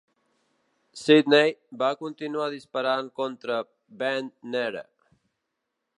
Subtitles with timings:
[1.01, 1.53] "Sydney"
[1.83, 3.61] va continuar disparant contra
[4.01, 4.87] "Bande Nere".